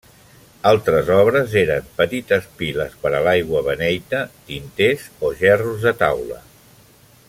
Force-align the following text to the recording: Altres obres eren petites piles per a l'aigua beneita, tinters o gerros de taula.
Altres 0.69 1.11
obres 1.15 1.53
eren 1.61 1.91
petites 1.99 2.47
piles 2.61 2.95
per 3.03 3.13
a 3.17 3.21
l'aigua 3.27 3.63
beneita, 3.71 4.25
tinters 4.51 5.07
o 5.29 5.35
gerros 5.43 5.87
de 5.89 5.99
taula. 6.05 6.45